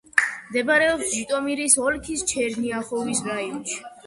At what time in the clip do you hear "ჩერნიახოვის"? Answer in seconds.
2.33-3.23